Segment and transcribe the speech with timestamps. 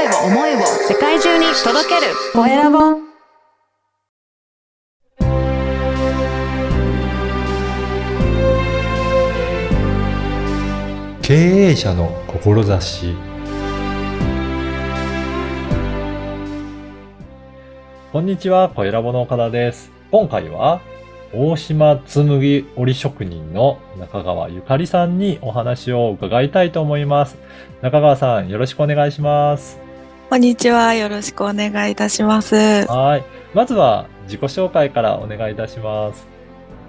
[0.00, 2.78] 声を思いを世界中に届けるコエラボ
[11.20, 13.14] 経営者の志
[18.10, 19.92] こんにちは、コエラボの岡田です。
[20.10, 20.80] 今回は、
[21.34, 27.36] 大島紬織職人の中川ゆかりさんにお話を伺いたいと思います。
[27.82, 29.89] 中川さん、よろしくお願いします。
[30.30, 30.94] こんにちは。
[30.94, 32.54] よろしくお願いいたします。
[32.86, 33.24] はい。
[33.52, 36.24] まずは、自己紹介からお願いいたします。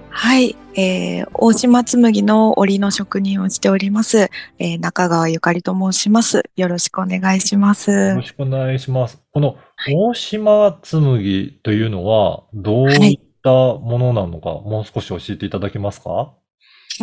[0.10, 0.56] はい。
[0.76, 4.30] えー、大島紬の織の職人をしております。
[4.60, 6.44] えー、中川ゆかりと申します。
[6.56, 7.90] よろしくお願いします。
[7.90, 9.20] よろしくお願いします。
[9.34, 9.56] この
[9.92, 16.10] 大島紬というのは、どういったものなのか、もう少し教えていただけますか？
[16.10, 16.36] は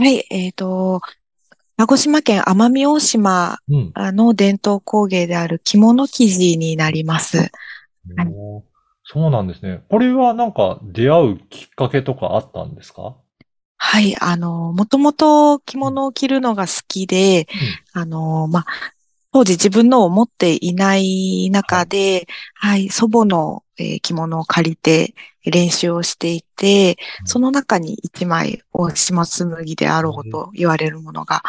[0.08, 0.24] い。
[0.30, 1.00] えっ、と、
[1.78, 3.92] 鹿児島県奄美大島うん。
[3.96, 7.52] の伝統工芸である着物生地になります。
[9.04, 9.84] そうなんですね。
[9.88, 13.14] これはなんか出会うきっかけとかあったんですか？
[13.76, 14.16] はい。
[14.20, 17.46] あの、もともと着物を着るのが好きで、
[17.92, 18.66] あの、まあ、
[19.32, 25.14] 当時自分のを持っていない中で、はい、祖母の、えー着物を借りて
[25.44, 31.42] 練習をしていて、うんその中に一枚大島紬であろうと言われるものが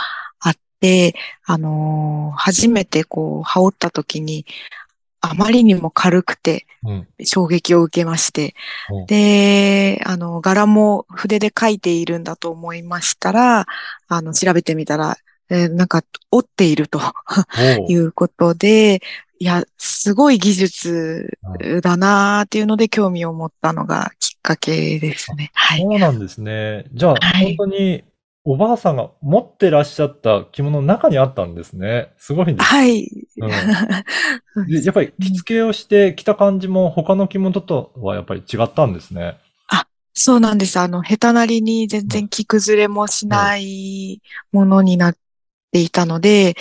[0.79, 4.45] あって、あのー初めてこう、羽織った時に、
[5.21, 7.07] あまりにも軽くてうん。
[7.25, 8.55] 衝撃を受けまして
[8.89, 13.65] うん、で、あの、柄も筆で描いているんだと思いましたら、
[14.07, 15.17] あの、調べてみたら、
[15.49, 17.01] えーなんか、折っていると
[17.89, 19.01] いうことで、
[19.39, 21.37] いや、すごい技術
[21.81, 25.51] だなーっていうので興味を持ったのがきっかけですね。
[25.53, 25.81] はい。
[25.81, 26.85] そうなんですね。
[26.93, 28.03] じゃあ、はい本当に
[28.51, 32.11] おばあさんが持ってらっしゃった着物の中にあったんですね。
[32.17, 32.63] すごいです。
[32.63, 33.07] はい。
[33.37, 39.37] うん でやっぱり着付けをして着た感じも他の着物とはやっぱり違ったんですね。
[40.13, 40.77] そうなんです。
[40.77, 45.15] あの、下手なりに全然着崩れもしないものになっ
[45.71, 46.55] ていたので、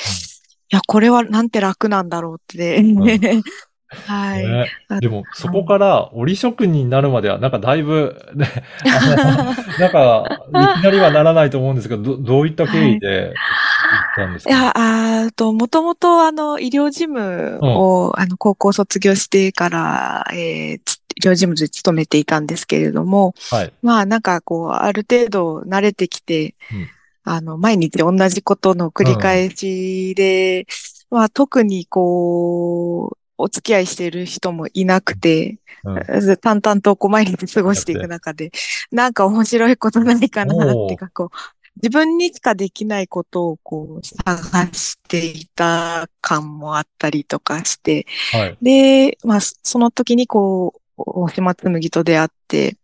[0.70, 2.82] いや、これはなんて楽なんだろうって。
[3.88, 4.46] はい。
[4.46, 4.70] ね。
[4.88, 8.46] あでも、そこから織職人になるまでは、なんかだいぶ、ね、
[9.78, 13.34] なんか、いきなりはならないと思うんですけど、どどういった経緯で
[13.90, 23.72] 行ったんですか、いや、あーと、もともと、あの、医療事務を、あの、高校卒業してから、えーつ医療事務で勤めていたんですけれども、はい。
[23.82, 26.88] まあ、なんか、こう、ある程度慣れてきて、うん。
[27.24, 30.66] あの、毎日同じことの繰り返しで、
[31.10, 38.50] まあ、特に、こう、お付き合いしている人もいなくて、うん淡々とこう毎日過ごしていく中で、
[38.90, 41.36] なんか面白いことないかなってか、こう、
[41.76, 48.58] 自分にしかできないことをこう探していた感もあったりとかして、はい。
[48.60, 52.76] で、まあ、その時にこう、大島紬と出会って、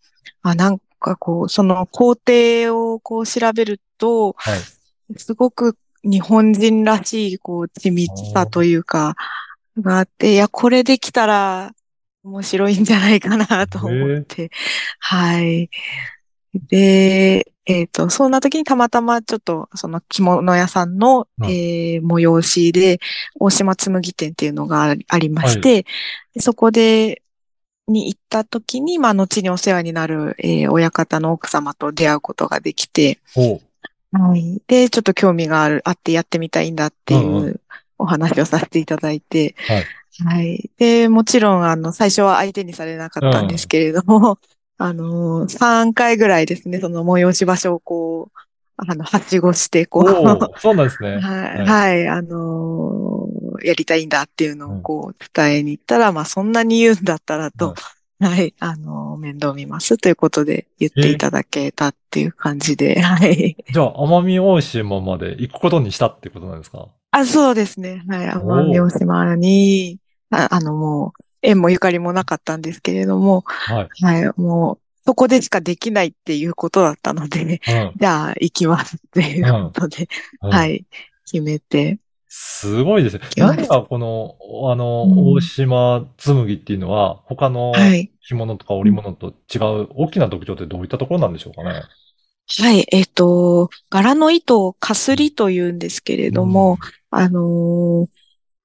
[0.42, 5.18] あ、なんかこう、その工程をこう調べると、はい。
[5.18, 9.16] すごく日本人らしい、こう、緻密さというか、
[9.80, 11.74] があって、いや、これできたら
[12.22, 14.50] 面白いんじゃないかなと思って、
[14.98, 15.70] はい。
[16.54, 21.50] で、えっ、と、そんな時にたまたまちょっと、その着物屋さんの、うん。
[21.50, 23.00] えー催しで、
[23.38, 25.84] 大島紬店っていうのがあありまして、
[26.34, 27.22] でそこで、
[27.86, 33.18] に行った時に、まあ、後にお世話になる、えー親方の奥様と出会うことができて、
[34.12, 34.62] はい。
[34.66, 37.60] で、ちょっと興味がある、あってやってみたいんだっていう
[37.98, 39.84] お話をさせていただいて、はい。
[40.24, 40.70] はい。
[40.78, 44.38] で、もちろん、あの、最初は相手にされなかったんですけれども、
[44.78, 48.38] あの、3回ぐらいですね、その催し場所をこう、
[48.76, 51.18] あの、はしごして、こう、そうなんですね。
[51.18, 51.66] はい、はい。
[51.66, 57.74] はい、あのーやりたいんだっていうのをこう伝えに行ったら、まあそんなに言うんだったらと、
[58.20, 63.56] はい、 あのー面倒見ますということで言っていただけたっていう感じで、はい。
[63.72, 66.88] じゃあ、奄美大島まで行くことにしたってことなんですか？
[67.18, 68.02] あ、そうですね。
[68.08, 69.98] はい、奄美大島に、
[70.30, 74.04] ああのもう、縁もゆかりもなかったんですけれども、はい。
[74.04, 77.92] はい、もう、そこでしかできないっていうことだったので、うん。
[77.96, 80.08] じゃあ行きますっていうことで、
[80.42, 80.84] うんはい、
[81.30, 81.98] 決めて、
[82.28, 83.20] すごいですね。
[83.30, 84.36] きました何がこの、
[84.72, 88.10] あの、うん大島紬っていうのは、他のはい。
[88.26, 91.82] 着物とか織物と違う大きな特徴ってどういったところなんでしょうかね？
[92.58, 96.78] はい、えっと、柄の糸をかすりと言うんですけれども、
[97.16, 98.08] あのー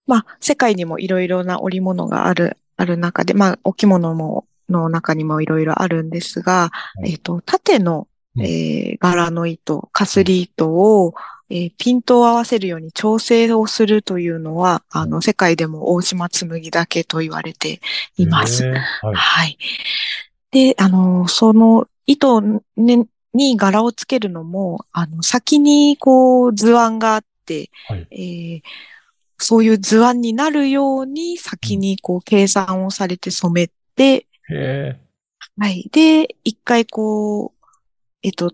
[0.08, 6.72] まあ、世界にもいろいろな織物がある、ある中で、まあ、お着物も、の中にもいろいろあるんですが、
[7.04, 11.14] いえっと、縦のうんえー柄の糸、かすり糸を、
[11.50, 17.82] えーピントを合わせるように調整をするというのは、あの、世界でも大島紬だけと言われて
[18.18, 18.64] います。
[18.64, 18.78] は
[19.12, 19.16] い。
[19.16, 19.58] はい。
[20.52, 22.42] で、あの、その糸
[22.76, 27.28] にに柄をつけるのも、あの、先にこう図案があって、
[27.88, 28.62] はいえー
[29.42, 35.00] そういう図案になるように先にこう計算をされて染めて、へ
[35.58, 35.90] はい。
[35.92, 37.68] で、一回こう、
[38.22, 38.52] えっと、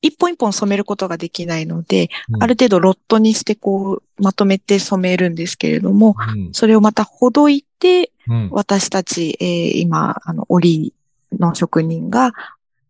[0.00, 6.52] 一本一本染めることができないので、うんある程度ロットにしてこう、まとめて染めるんですけれども、うん。
[6.52, 8.48] それをまたほどいて、うん。
[8.52, 10.94] 私たち、えー今、あの、織
[11.38, 12.32] の職人が、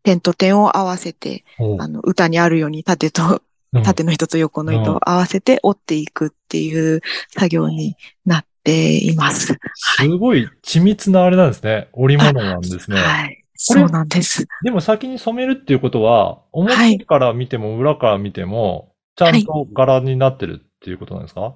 [0.03, 1.45] 点と点を合わせて、
[1.79, 3.43] あの、歌にあるように縦と、うん
[3.81, 7.97] 縦の糸と横の糸を合わせて折っていくっていう作業に
[8.27, 9.59] なっています。
[9.75, 11.89] すごい緻密なあれなんですね。
[11.93, 13.01] 織物なんですね。
[13.01, 13.39] はい。
[13.55, 14.47] そうなんです。
[14.65, 21.55] でも先に染めるっていうことは、はい表から見ても裏から見ても、ちゃんと柄になってるっていうことなんですか、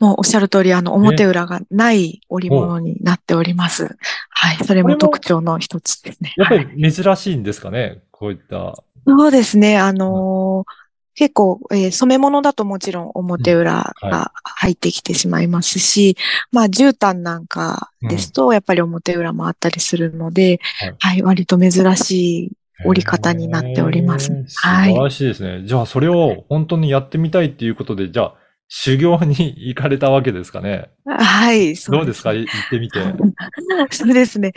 [0.00, 3.96] もうおっしゃる通り、あの、表裏がない織物になっております。
[4.30, 4.64] はい。
[4.64, 6.32] それも特徴の一つですね。
[6.36, 8.00] やっぱはいり珍しいんですかね？
[8.10, 8.74] こういった。
[9.06, 9.78] そうですね。
[9.78, 10.87] あのー
[11.18, 16.16] 結構、えー染め物だともちろん表裏うんが入ってきてしまいますし、
[16.52, 22.10] まあ、絨毯なんかですと、やっぱり表裏もあったりするので、はいはい、割と珍し
[22.44, 22.52] い
[22.84, 24.30] 織り方になっております
[24.62, 25.66] はい晴らしいですね。
[25.66, 28.34] じゃあそれを本当にやってみたいっていうことで、じゃあ
[28.68, 30.90] 修行に行かれたわけですかね。
[31.04, 32.32] はい、そどうですか？
[32.32, 33.00] い行ってみて。
[33.90, 34.52] そうですね。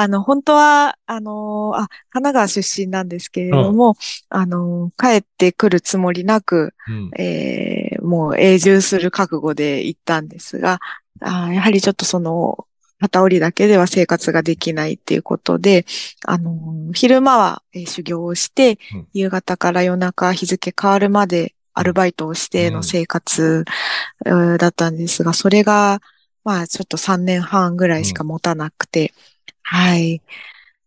[0.00, 3.96] あの、本当は、あの、あ、神奈川出身なんですけれども、
[4.28, 7.10] あの、帰ってくるつもりなく、うん。
[7.20, 10.78] えーもう永住する覚悟で行ったんですが、
[11.20, 12.66] あーやはりちょっとその、
[13.00, 15.84] 旗織りだけでは生活ができないっていうことで、
[16.24, 23.64] あの、昼間はえー修行をして、うん夕方から夜中日付変わるまでアルバイトをしての生活、
[24.24, 26.00] えーだったんですが、それが、
[26.44, 29.12] まあちょっと3年半ぐらいしか持たなくて、
[29.70, 30.22] はい。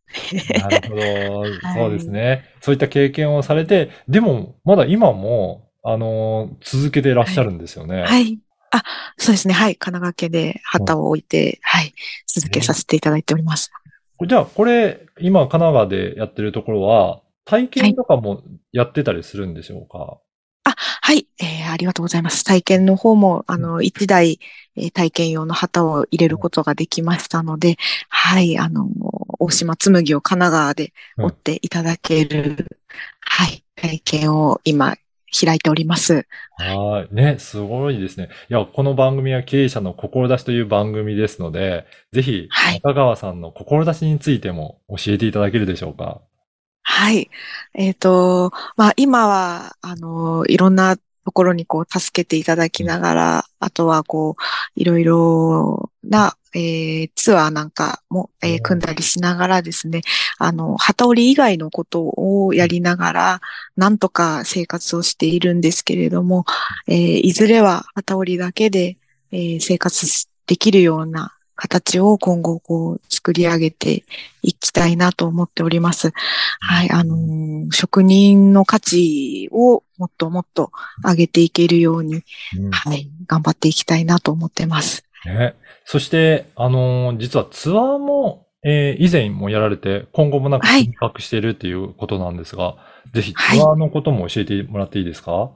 [0.56, 1.60] なるほど。
[1.62, 2.45] はいそうですね。
[2.62, 8.01] そういった経験をされて、でも、まだ今も、あのー続けていらっしゃるんですよね。
[8.04, 8.39] はい。
[8.72, 8.83] あ、
[9.18, 9.54] そうですね。
[9.54, 9.75] はい。
[9.75, 11.94] 神奈川県で旗を置いて、はい。
[12.28, 13.72] 続けさせていただいております。
[14.25, 20.19] じゃあ、これ、今、神奈川でやってるところは、体験とかもやってたりするんでしょうか、
[21.01, 22.44] はい、えーありがとうございます。
[22.44, 24.39] 体験の方も、あの、一台、
[24.77, 27.77] えー体験用の旗を入れることができましたので、
[28.09, 28.88] はい、あの、
[29.39, 32.79] 大島紬を神奈川でうん折っていただける、
[33.19, 34.95] はい、体験を今、
[35.33, 36.27] 開いております。
[36.57, 37.15] はい。
[37.15, 38.27] ね、すごいですね。
[38.50, 46.19] いや、この番組は経営者の志という番組ですので、ぜひ、はい中川さんの志についても教えていただけるでしょうか？
[46.83, 47.29] はい。
[47.73, 58.63] えっ、と、まあ、今は、あの、いろんなところにこう、助けていただきながら、あとはこう、いろいろな、えーツアーなんかも、えーうん。
[58.63, 60.01] 組んだりしながらですね、
[60.38, 63.41] あの、旗織り以外のことをやりながら、
[63.77, 66.45] なんとか生活をしているんですけれども、
[66.88, 68.97] えーいずれは旗織りだけで、
[69.31, 70.06] えー生活
[70.47, 74.03] できるような形を今後こう作り上げて
[74.41, 76.11] いきたいなと思っております。
[76.59, 80.71] はい、あのー職人の価値をもっともっと
[81.05, 82.23] 上げていけるように、
[82.57, 85.05] うんはい、頑張っていきたいなと思ってます。
[85.25, 85.53] ね。
[85.85, 92.77] そして、あのー実はツアーも、えー以前もやられて、今後もなんかはい計画しているっていうことなんですが、
[93.13, 95.31] ぜひツはいアーのことも教えてもらっていいですか？
[95.31, 95.49] はい、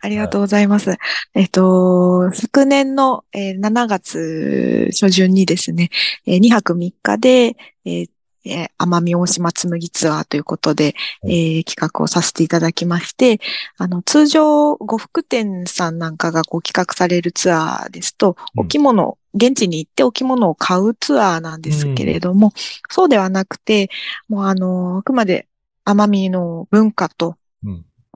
[0.00, 0.96] ありがとうございます。
[1.34, 5.90] えっと、昨年の、えー7月初旬にですね、
[6.26, 8.06] えー2泊3日で、えー
[8.44, 13.40] えー奄美大島紬ツアーということで、うんえー企画をさせていただきまして、
[13.76, 18.64] あの、通常、呉服店さんなんかがこう企画されるツアーですと、うん。
[18.64, 22.52] お着物、現地に行ってお着物を買うツアーなんですけれども、
[22.90, 23.90] そうではなくて、
[24.28, 25.46] もうあの、あくまで
[25.84, 27.36] 奄美の文化とうん、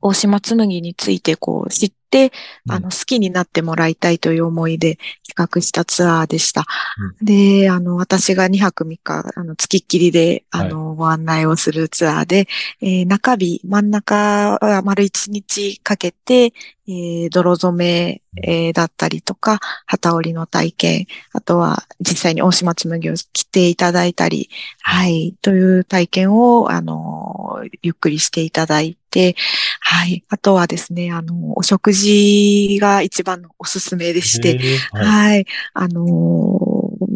[0.03, 2.33] 大島紬についてこう知って、
[2.67, 2.73] うん。
[2.73, 6.65] あの、好きになってもらいたいという思いで企画したツアーでした。
[7.21, 12.47] うで、あの、私が2泊3日、あの、付きっきりで、あの、ご案内をするツアーで、
[12.81, 16.53] えー中日、真ん中は丸1日かけて、
[16.89, 24.49] えー泥染め、えーだったりとか、旗織りの体験、あとは実際に大島紬を着ていただいたり、
[24.83, 29.35] はい、という体験を、あの、ゆっくりしていただいて、
[29.81, 35.07] はい、あとはですね、あの、お食事が一番のおすすめでして、えーはい。
[35.07, 35.47] はい。
[35.73, 37.07] あのー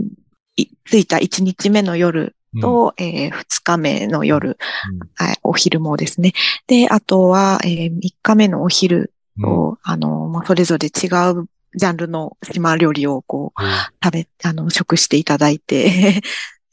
[0.57, 4.57] い着いた1日目の夜と、えー2日目の夜、
[4.91, 6.33] うんはいお昼もですね。
[6.67, 13.63] で、あとは、えー3日目のお昼うんを、あの、まあ、それぞれ違うジャンルの島料理をこう、
[14.05, 16.21] 食べ、あの、食していただいて、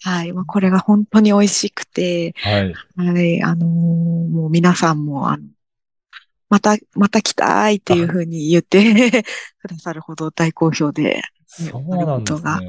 [0.03, 0.33] はい。
[0.33, 2.73] まあ、これが本当に美味しくて、はい。
[2.95, 3.43] はい。
[3.43, 3.69] あのー
[4.27, 5.43] もう皆さんも、あの、
[6.49, 9.23] また、また来たいっていうふうに言って
[9.59, 12.49] くださるほど大好評で、そうなんですね。
[12.49, 12.67] はい、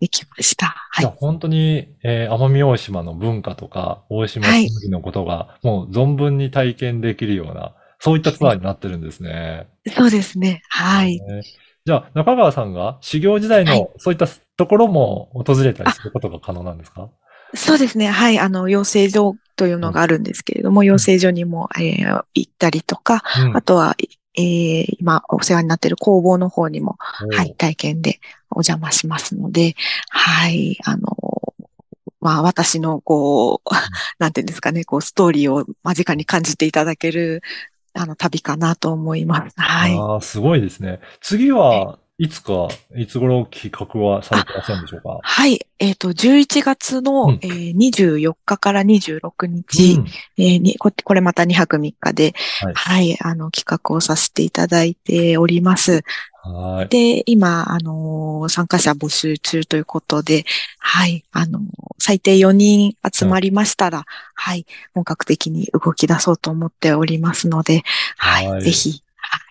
[0.00, 0.66] できました。
[0.66, 1.12] はいじゃあ。
[1.16, 9.66] 本当に、えー奄美大島の文化とか、大島はい紬のことが、もう存分に体験できるような、そういったツアーになってるんですね。
[9.94, 10.62] そうですね。
[10.68, 11.20] はい。
[11.20, 11.42] ね
[11.86, 13.80] じゃあ、中川さんが修行時代はい。
[13.80, 14.26] のそういった
[14.56, 17.10] ところも訪れたりすることが可能なんですか？
[17.54, 18.08] そうですね。
[18.08, 18.38] はい。
[18.38, 23.56] あの、養成所というのがあるんですけれども、養成所にも、えー行ったりとか、うん。
[23.56, 23.96] あとは、
[24.36, 28.18] えー今お世話になっている工房の方にも、はい、体験で
[28.50, 29.74] お邪魔しますので、
[30.08, 31.00] はい、あの、
[32.20, 33.68] まあ私のこう、
[34.18, 37.42] なんていうんですかね、こうストーリーを間近に感じていただける、
[37.94, 39.54] あの旅かなと思います。
[39.56, 39.96] はい。
[39.96, 41.00] ああ、すごいですね。
[41.20, 45.18] 次はいつか、いつ頃企画はされてらっしゃるんでしょうか？
[45.22, 45.66] はい。
[45.80, 50.06] えっ、と、11月の、うんえー24日から26日、うん
[50.38, 56.02] えーにこ、これまた2泊3日で、ははいい、あの、企画をさせていただいております。
[56.44, 56.88] はい。
[56.88, 60.44] で、今、あのー参加者募集中ということで、
[60.78, 61.62] はい、あのー
[61.98, 67.82] 最低4人集まりましたら、はい、本格的に動き出そうと思っておりますので、
[68.18, 69.44] はい、はいぜひ、はい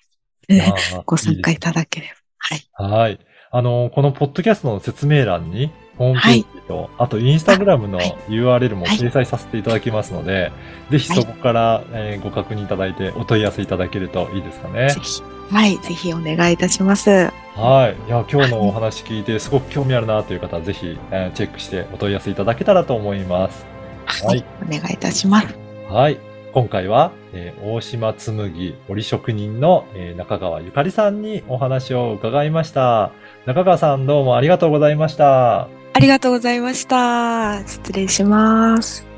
[1.05, 2.13] ご参加いいただければ。
[2.37, 2.59] はい。
[2.59, 3.19] ですはい。
[3.51, 10.51] あの、このポッドキャストの説明欄に、ホームページと、あとインスタグラムのはい URL もはい掲載させていただきますので、
[10.89, 14.99] ぜひそこから、えーご確認いただいてお問い合わせいただけるといいですかねぜ。
[15.01, 15.21] ひ、
[15.51, 17.09] はい、ぜひお願いいたします。
[17.55, 18.07] はい。
[18.07, 23.65] いや、今日のお話聞いてすごく興味あるなという方は、ぜひ、えーチェックしてお問い合わせいただけたらと思います。
[24.05, 25.47] ははいい、お願いいたします。
[25.89, 26.17] はい。
[26.53, 33.11] 今回は、えー大島紬織職人の、えー中川ゆかりさんにお話を伺いました。
[33.45, 35.67] 中川さんどうもありがとうございました。
[35.93, 37.63] ありがとうございました。
[37.67, 39.12] 失礼します。